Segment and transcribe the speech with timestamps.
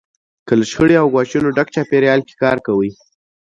[0.47, 2.91] که له شخړې او ګواښونو ډک چاپېریال کې کار کوئ.